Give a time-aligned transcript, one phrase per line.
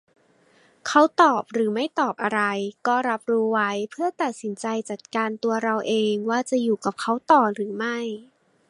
[0.87, 2.41] เขาตอบหรือไม่ตอบอะไร
[2.87, 7.97] ก็รับรู้ไว้ เพื่อตัดสินใจจัดการตัวเราเอง ว่าจะ"อยู่"กับเขาต่อหรือไม่